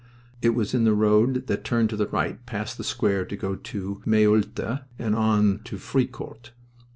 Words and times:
It 0.41 0.55
was 0.55 0.73
in 0.73 0.83
the 0.83 0.95
road 0.95 1.45
that 1.45 1.63
turned 1.63 1.91
to 1.91 1.95
the 1.95 2.07
right, 2.07 2.43
past 2.47 2.79
the 2.79 2.83
square 2.83 3.23
to 3.25 3.35
go 3.37 3.53
to 3.55 4.01
Meaulte 4.03 4.81
and 4.97 5.15
on 5.15 5.59
to 5.65 5.77
Fricourt. 5.77 6.53